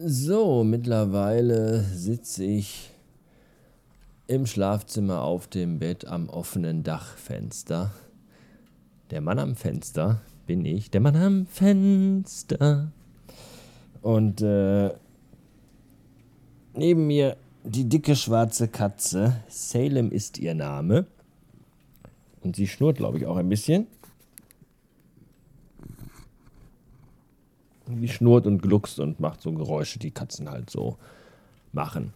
So, 0.07 0.63
mittlerweile 0.63 1.83
sitze 1.93 2.45
ich 2.45 2.90
im 4.31 4.45
Schlafzimmer 4.45 5.23
auf 5.23 5.47
dem 5.47 5.79
Bett 5.79 6.05
am 6.05 6.29
offenen 6.29 6.83
Dachfenster. 6.83 7.91
Der 9.09 9.19
Mann 9.19 9.39
am 9.39 9.57
Fenster 9.57 10.21
bin 10.47 10.63
ich, 10.63 10.89
der 10.89 11.01
Mann 11.01 11.17
am 11.17 11.45
Fenster. 11.47 12.93
Und 14.01 14.41
äh, 14.41 14.93
neben 16.73 17.07
mir 17.07 17.35
die 17.65 17.89
dicke 17.89 18.15
schwarze 18.15 18.69
Katze. 18.69 19.43
Salem 19.49 20.13
ist 20.13 20.37
ihr 20.37 20.55
Name. 20.55 21.07
Und 22.41 22.55
sie 22.55 22.67
schnurrt, 22.67 22.97
glaube 22.97 23.17
ich, 23.17 23.25
auch 23.25 23.35
ein 23.35 23.49
bisschen. 23.49 23.85
Die 27.85 28.07
schnurrt 28.07 28.47
und 28.47 28.61
gluckst 28.61 28.97
und 29.01 29.19
macht 29.19 29.41
so 29.41 29.51
Geräusche, 29.51 29.99
die 29.99 30.11
Katzen 30.11 30.49
halt 30.49 30.69
so 30.69 30.95
machen 31.73 32.13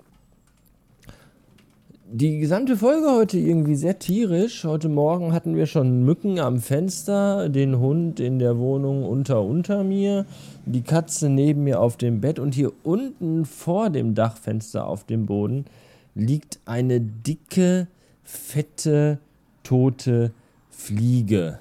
die 2.12 2.38
gesamte 2.38 2.78
Folge 2.78 3.12
heute 3.12 3.38
irgendwie 3.38 3.76
sehr 3.76 3.98
tierisch. 3.98 4.64
Heute 4.64 4.90
Morgen 4.90 5.34
hatten 5.34 5.56
wir 5.56 5.66
schon 5.66 6.04
Mücken 6.04 6.40
am 6.40 6.60
Fenster, 6.60 7.50
den 7.50 7.80
Hund 7.80 8.20
in 8.20 8.38
der 8.38 8.60
Wohnung 8.60 9.04
unter 9.04 9.42
unter 9.42 9.84
mir, 9.84 10.26
die 10.66 10.84
Katze 10.84 11.30
neben 11.30 11.64
mir 11.64 11.80
auf 11.80 11.98
dem 11.98 12.22
Bett 12.22 12.38
und 12.38 12.54
hier 12.54 12.72
unten 12.84 13.46
vor 13.46 13.90
dem 13.90 14.14
Dachfenster 14.14 14.88
auf 14.88 15.04
dem 15.04 15.26
Boden 15.26 15.66
liegt 16.14 16.60
eine 16.66 17.02
dicke, 17.02 17.88
fette, 18.24 19.18
tote 19.64 20.32
Fliege. 20.70 21.60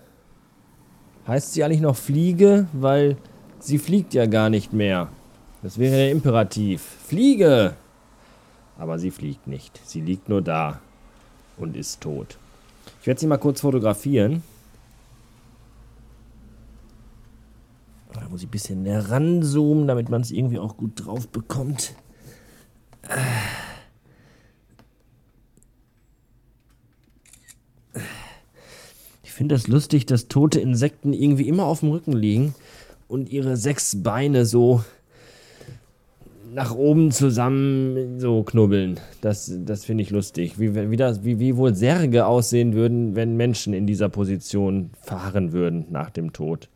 Heißt 1.27 1.55
sie 1.55 1.65
eigentlich 1.65 1.81
noch 1.81 1.97
Fliege, 1.97 2.69
weil 2.75 3.17
sie 3.59 3.79
fliegt 3.79 4.13
ja 4.13 4.27
gar 4.27 4.51
nicht 4.51 4.75
mehr. 4.75 5.09
Das 5.63 5.79
wäre 5.79 5.97
der 5.97 6.11
Imperativ. 6.11 6.83
Fliege! 6.83 7.75
Aber 8.79 8.99
sie 8.99 9.11
fliegt 9.11 9.47
nicht. 9.47 9.81
Sie 9.85 10.01
liegt 10.01 10.29
nur 10.29 10.43
da 10.43 10.81
und 11.57 11.77
ist 11.77 12.01
tot. 12.01 12.39
Ich 13.01 13.07
werde 13.07 13.21
sie 13.21 13.27
mal 13.27 13.39
kurz 13.39 13.61
fotografieren. 13.61 14.43
Da 18.13 18.29
muss 18.29 18.43
ich 18.43 18.49
ein 18.49 18.51
bisschen 18.51 18.83
näher 18.83 19.11
ranzoomen, 19.11 19.87
damit 19.87 20.09
man 20.09 20.23
es 20.23 20.31
irgendwie 20.31 20.59
auch 20.59 20.77
gut 20.77 20.93
drauf 21.05 21.29
bekommt. 21.29 21.95
Ich 29.23 29.33
finde 29.33 29.57
das 29.57 29.67
lustig, 29.67 30.07
dass 30.07 30.29
tote 30.29 30.61
Insekten 30.61 31.13
irgendwie 31.13 31.49
immer 31.49 31.65
auf 31.65 31.81
dem 31.81 31.91
Rücken 31.91 32.13
liegen 32.13 32.55
und 33.09 33.29
ihre 33.31 33.57
sechs 33.57 34.03
Beine 34.03 34.47
so 34.47 34.85
nach 36.55 36.73
oben 36.73 37.11
zusammen 37.11 38.21
so 38.21 38.45
knubbeln. 38.45 39.01
Das, 39.21 39.53
das 39.65 39.85
finde 39.85 40.05
ich 40.05 40.11
lustig. 40.11 40.59
Wie, 40.61 40.91
wie, 40.91 40.97
das, 40.97 41.25
wie, 41.25 41.41
wie 41.41 41.57
wohl 41.57 41.75
Särge 41.75 42.27
aussehen 42.27 42.75
würden, 42.75 43.17
wenn 43.17 43.37
Menschen 43.37 43.75
in 43.75 43.89
dieser 43.89 44.09
Position 44.09 44.91
fahren 45.03 45.53
würden 45.53 45.87
nach 45.91 46.11
dem 46.11 46.33
Tod. 46.33 46.69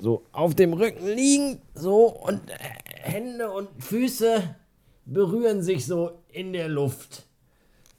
So 0.00 0.22
auf 0.30 0.54
dem 0.54 0.72
Rücken 0.72 1.06
liegen, 1.06 1.58
so 1.74 2.06
und 2.06 2.40
Hände 3.02 3.50
und 3.50 3.68
Füße 3.78 4.54
berühren 5.04 5.62
sich 5.62 5.84
so 5.84 6.12
in 6.32 6.52
der 6.52 6.68
Luft. 6.68 7.24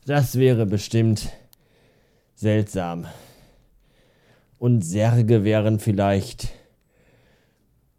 Das 0.05 0.37
wäre 0.39 0.65
bestimmt 0.65 1.29
seltsam. 2.33 3.07
Und 4.57 4.85
Särge 4.85 5.43
wären 5.43 5.79
vielleicht 5.79 6.47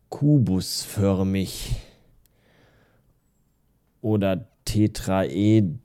kubusförmig 0.09 1.77
oder 4.05 4.47
tetraedrisch. 4.67 5.81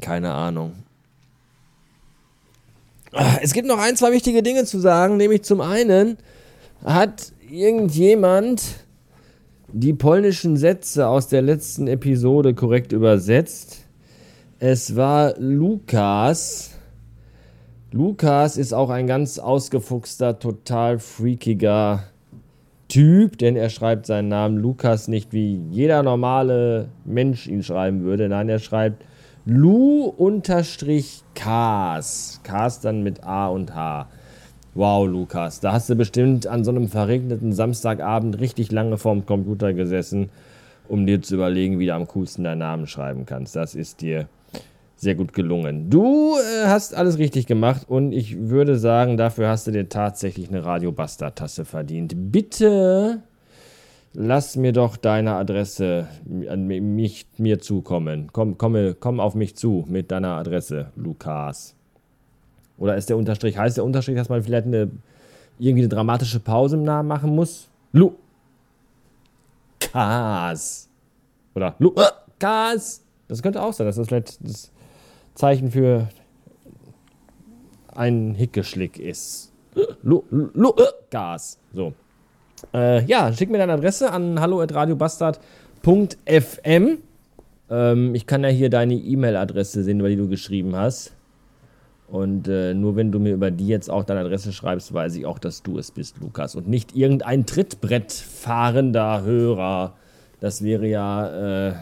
Keine 0.00 0.32
Ahnung. 0.32 0.72
Ah, 3.12 3.36
es 3.42 3.52
gibt 3.52 3.68
noch 3.68 3.78
ein, 3.78 3.96
zwei 3.96 4.12
wichtige 4.12 4.42
Dinge 4.42 4.64
zu 4.64 4.78
sagen, 4.78 5.18
nämlich 5.18 5.42
zum 5.42 5.60
einen 5.60 6.16
hat 6.82 7.32
irgendjemand 7.50 8.62
die 9.68 9.92
polnischen 9.92 10.56
Sätze 10.56 11.06
aus 11.06 11.28
der 11.28 11.42
letzten 11.42 11.86
Episode 11.86 12.54
korrekt 12.54 12.92
übersetzt. 12.92 13.80
Es 14.58 14.96
war 14.96 15.34
Lukas. 15.38 16.70
Lukas 17.92 18.56
ist 18.56 18.72
auch 18.72 18.88
ein 18.88 19.06
ganz 19.06 19.38
ausgefuchster, 19.38 20.38
total 20.38 20.98
freakiger 20.98 22.04
Typ, 22.90 23.38
denn 23.38 23.54
er 23.54 23.70
schreibt 23.70 24.04
seinen 24.06 24.26
Namen 24.26 24.58
Lukas 24.58 25.06
nicht 25.06 25.32
wie 25.32 25.60
jeder 25.70 26.02
normale 26.02 26.88
Mensch 27.04 27.46
ihn 27.46 27.62
schreiben 27.62 28.02
würde. 28.02 28.28
Nein, 28.28 28.48
er 28.48 28.58
schreibt 28.58 29.04
Lu-Kas. 29.44 30.80
Kas 32.42 32.80
dann 32.80 33.04
mit 33.04 33.22
A 33.22 33.46
und 33.46 33.76
H. 33.76 34.08
Wow, 34.74 35.06
Lukas, 35.06 35.60
da 35.60 35.70
hast 35.72 35.88
du 35.88 35.94
bestimmt 35.94 36.48
an 36.48 36.64
so 36.64 36.72
einem 36.72 36.88
verregneten 36.88 37.52
Samstagabend 37.52 38.40
richtig 38.40 38.72
lange 38.72 38.98
vorm 38.98 39.24
Computer 39.24 39.72
gesessen, 39.72 40.30
um 40.88 41.06
dir 41.06 41.22
zu 41.22 41.36
überlegen, 41.36 41.78
wie 41.78 41.86
du 41.86 41.94
am 41.94 42.08
coolsten 42.08 42.42
deinen 42.42 42.58
Namen 42.58 42.88
schreiben 42.88 43.24
kannst. 43.24 43.54
Das 43.54 43.76
ist 43.76 44.00
dir 44.00 44.26
sehr 45.00 45.14
gut 45.14 45.32
gelungen. 45.32 45.88
Du 45.88 46.36
äh, 46.36 46.66
hast 46.66 46.94
alles 46.94 47.16
richtig 47.16 47.46
gemacht 47.46 47.86
und 47.88 48.12
ich 48.12 48.38
würde 48.38 48.78
sagen, 48.78 49.16
dafür 49.16 49.48
hast 49.48 49.66
du 49.66 49.70
dir 49.70 49.88
tatsächlich 49.88 50.50
eine 50.50 50.66
Radio 50.66 50.92
Bastard 50.92 51.38
Tasse 51.38 51.64
verdient. 51.64 52.12
Bitte 52.30 53.22
lass 54.12 54.56
mir 54.56 54.72
doch 54.72 54.98
deine 54.98 55.36
Adresse 55.36 56.06
an 56.48 56.66
mich 56.66 57.26
mir 57.38 57.60
zukommen. 57.60 58.28
Komm, 58.32 58.58
komm, 58.58 58.94
komm 59.00 59.20
auf 59.20 59.34
mich 59.34 59.56
zu 59.56 59.86
mit 59.88 60.10
deiner 60.10 60.36
Adresse, 60.36 60.90
Lukas. 60.96 61.74
Oder 62.76 62.96
ist 62.96 63.08
der 63.08 63.16
Unterstrich, 63.16 63.56
heißt 63.56 63.78
der 63.78 63.84
Unterstrich, 63.84 64.16
dass 64.16 64.28
man 64.28 64.42
vielleicht 64.42 64.66
eine 64.66 64.90
irgendwie 65.58 65.82
eine 65.82 65.88
dramatische 65.88 66.40
Pause 66.40 66.76
im 66.76 66.82
Namen 66.82 67.08
machen 67.08 67.34
muss? 67.34 67.68
Lukas. 67.92 68.20
Oder 71.54 71.74
Lukas. 71.78 73.02
Das 73.28 73.42
könnte 73.42 73.62
auch 73.62 73.72
sein, 73.72 73.86
dass 73.86 73.96
das 73.96 74.08
vielleicht 74.08 74.44
das 74.46 74.70
Zeichen 75.34 75.70
für 75.70 76.08
ein 77.94 78.34
Hickeschlick 78.34 78.98
ist. 78.98 79.52
Lu, 80.02 80.24
Gas. 81.10 81.58
So. 81.72 81.92
Äh, 82.74 83.04
ja, 83.04 83.32
schick 83.32 83.48
mir 83.50 83.58
deine 83.58 83.74
Adresse 83.74 84.10
an 84.12 84.40
hallo.radiobastard.fm. 84.40 86.98
Ähm, 87.70 88.14
ich 88.14 88.26
kann 88.26 88.42
ja 88.42 88.48
hier 88.48 88.70
deine 88.70 88.94
E-Mail-Adresse 88.94 89.84
sehen, 89.84 90.00
über 90.00 90.08
die 90.08 90.16
du 90.16 90.28
geschrieben 90.28 90.74
hast. 90.76 91.12
Und 92.08 92.48
äh, 92.48 92.74
nur 92.74 92.96
wenn 92.96 93.12
du 93.12 93.20
mir 93.20 93.34
über 93.34 93.52
die 93.52 93.68
jetzt 93.68 93.88
auch 93.88 94.02
deine 94.04 94.20
Adresse 94.20 94.52
schreibst, 94.52 94.92
weiß 94.92 95.14
ich 95.14 95.24
auch, 95.26 95.38
dass 95.38 95.62
du 95.62 95.78
es 95.78 95.92
bist, 95.92 96.16
Lukas. 96.20 96.56
Und 96.56 96.68
nicht 96.68 96.96
irgendein 96.96 97.46
Trittbrettfahrender 97.46 99.22
Hörer. 99.22 99.94
Das 100.40 100.64
wäre 100.64 100.88
ja 100.88 101.68
äh, 101.68 101.74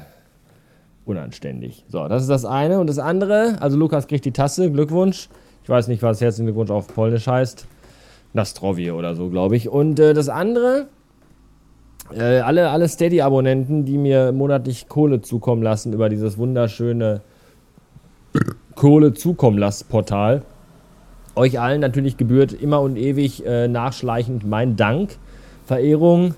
unanständig. 1.08 1.84
So, 1.88 2.06
das 2.08 2.22
ist 2.22 2.28
das 2.28 2.44
eine. 2.44 2.78
Und 2.80 2.88
das 2.88 2.98
andere, 2.98 3.56
also 3.60 3.76
Lukas 3.76 4.06
kriegt 4.06 4.24
die 4.24 4.32
Tasse, 4.32 4.70
Glückwunsch. 4.70 5.28
Ich 5.62 5.68
weiß 5.68 5.88
nicht, 5.88 6.02
was 6.02 6.20
herzlichen 6.20 6.46
Glückwunsch 6.46 6.70
auf 6.70 6.94
Polnisch 6.94 7.26
heißt. 7.26 7.66
Nastrovie 8.32 8.90
oder 8.90 9.14
so, 9.14 9.28
glaube 9.30 9.56
ich. 9.56 9.68
Und 9.68 9.98
äh, 9.98 10.14
das 10.14 10.28
andere, 10.28 10.86
äh, 12.14 12.40
alle, 12.40 12.70
alle 12.70 12.88
Steady-Abonnenten, 12.88 13.84
die 13.84 13.98
mir 13.98 14.32
monatlich 14.32 14.88
Kohle 14.88 15.20
zukommen 15.22 15.62
lassen 15.62 15.92
über 15.92 16.08
dieses 16.08 16.38
wunderschöne 16.38 17.22
Kohle 18.74 19.14
zukommen 19.14 19.58
lasst 19.58 19.88
Portal. 19.88 20.42
Euch 21.34 21.58
allen 21.58 21.80
natürlich 21.80 22.16
gebührt 22.16 22.52
immer 22.52 22.80
und 22.80 22.96
ewig 22.96 23.44
äh, 23.46 23.68
nachschleichend 23.68 24.46
mein 24.46 24.76
Dank, 24.76 25.16
Verehrung 25.64 26.34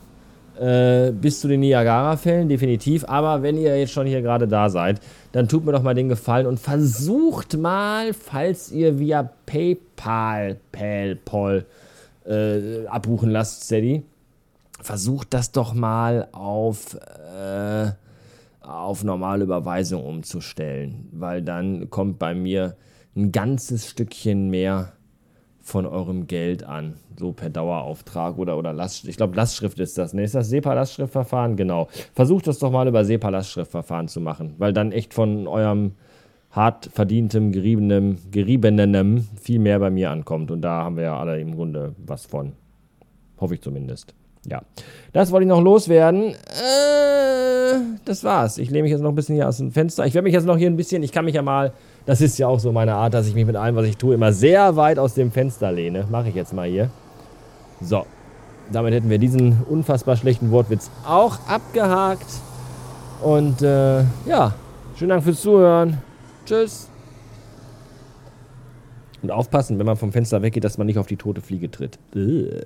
äh, 0.59 1.13
bis 1.13 1.41
zu 1.41 1.49
den 1.49 1.61
Niagara-Fällen, 1.61 2.49
definitiv. 2.49 3.05
Aber 3.07 3.43
wenn 3.43 3.57
ihr 3.57 3.79
jetzt 3.79 3.93
schon 3.93 4.07
hier 4.07 4.23
gerade 4.23 4.49
da 4.49 4.71
seid, 4.71 5.01
dann 5.33 5.49
tut 5.49 5.65
mir 5.65 5.73
doch 5.73 5.83
mal 5.83 5.95
den 5.95 6.09
Gefallen 6.09 6.47
und 6.47 6.59
versucht 6.59 7.57
mal, 7.57 8.13
falls 8.13 8.71
ihr 8.73 8.99
via 8.99 9.31
PayPal, 9.47 10.59
PayPal 10.73 11.67
äh, 12.27 12.87
abbuchen 12.87 13.31
lasst, 13.31 13.65
Steady, 13.65 14.03
versucht 14.81 15.35
das 15.35 15.53
doch 15.53 15.75
mal 15.75 16.29
auf 16.33 16.95
äh, 16.95 17.91
auf 18.61 19.05
normale 19.05 19.45
Überweisung 19.45 20.05
umzustellen, 20.05 21.09
weil 21.13 21.43
dann 21.43 21.91
kommt 21.91 22.19
bei 22.19 22.35
mir 22.35 22.77
ein 23.17 23.33
ganzes 23.33 23.89
Stückchen 23.89 24.49
mehr 24.51 24.93
von 25.71 25.87
eurem 25.87 26.27
Geld 26.27 26.65
an, 26.65 26.95
so 27.19 27.33
per 27.33 27.49
Dauerauftrag 27.49 28.39
oder, 28.39 28.59
oder 28.59 28.73
Last, 28.73 29.07
ich 29.07 29.17
glaube 29.17 29.37
Lastschrift 29.37 29.79
ist 29.79 29.97
das, 29.97 30.13
ne? 30.13 30.25
Ist 30.25 30.35
das 30.35 30.51
SEPA-Lastschriftverfahren? 30.51 31.57
Genau. 31.57 31.89
Versucht 32.13 32.47
das 32.47 32.59
doch 32.59 32.71
mal 32.71 32.89
über 32.89 33.05
SEPA-Lastschriftverfahren 33.05 34.09
zu 34.09 34.21
machen, 34.21 34.55
weil 34.59 34.73
dann 34.73 34.93
echt 34.93 35.15
von 35.15 35.47
eurem 35.47 35.93
hart 36.51 36.91
verdientem, 36.93 37.53
geriebenem, 37.53 38.19
geriebenem 38.31 39.29
viel 39.41 39.61
mehr 39.61 39.79
bei 39.79 39.91
mir 39.91 40.11
ankommt 40.11 40.51
und 40.51 40.63
da 40.63 40.83
haben 40.83 40.97
wir 40.97 41.05
ja 41.05 41.19
alle 41.19 41.41
im 41.41 41.55
Grunde 41.55 41.95
was 42.05 42.27
von. 42.27 42.53
Hoffe 43.41 43.55
ich 43.55 43.63
zumindest. 43.63 44.15
Ja, 44.47 44.63
das 45.13 45.31
wollte 45.31 45.45
ich 45.45 45.49
noch 45.49 45.63
loswerden. 45.63 46.35
Äh, 46.35 47.79
das 48.05 48.25
war's. 48.25 48.59
Ich 48.59 48.71
lehne 48.71 48.83
mich 48.83 48.93
jetzt 48.93 49.03
noch 49.03 49.11
ein 49.11 49.15
bisschen 49.15 49.37
hier 49.37 49.49
aus 49.49 49.59
dem 49.59 49.71
Fenster. 49.71 50.07
Ich 50.07 50.15
werde 50.15 50.25
mich 50.25 50.35
jetzt 50.35 50.47
noch 50.47 50.57
hier 50.57 50.69
ein 50.69 50.77
bisschen, 50.77 51.03
ich 51.03 51.13
kann 51.13 51.25
mich 51.25 51.35
ja 51.35 51.43
mal, 51.43 51.73
das 52.07 52.21
ist 52.21 52.39
ja 52.39 52.49
auch 52.49 52.59
so 52.59 52.73
meine 52.73 52.95
Art, 52.95 53.15
dass 53.15 53.27
ich 53.27 53.35
mich 53.35 53.47
mit 53.47 53.57
allem, 53.57 53.77
was 53.77 53.87
ich 53.87 53.97
tue, 53.97 54.15
immer 54.15 54.33
sehr 54.33 54.77
weit 54.77 54.99
aus 54.99 55.15
dem 55.15 55.31
Fenster 55.31 55.71
lehne. 55.73 56.07
Mache 56.11 56.29
ich 56.29 56.35
jetzt 56.35 56.53
mal 56.53 56.69
hier. 56.69 56.91
So, 57.81 58.07
damit 58.73 58.95
hätten 58.95 59.11
wir 59.11 59.19
diesen 59.19 59.63
unfassbar 59.69 60.17
schlechten 60.17 60.51
Wortwitz 60.51 60.91
auch 61.07 61.39
abgehakt. 61.49 62.27
Und 63.23 63.63
äh, 63.63 64.01
ja, 64.27 64.55
schönen 64.97 65.11
Dank 65.11 65.25
fürs 65.25 65.41
Zuhören. 65.41 65.99
Tschüss. 66.47 66.89
Und 69.23 69.31
aufpassen, 69.31 69.79
wenn 69.79 69.87
man 69.87 69.97
vom 69.97 70.13
Fenster 70.13 70.41
weggeht, 70.41 70.65
dass 70.65 70.79
man 70.79 70.87
nicht 70.87 70.99
auf 70.99 71.07
die 71.07 71.17
tote 71.17 71.43
Fliege 71.43 71.71
tritt. 71.71 71.99
Ugh. 72.15 72.65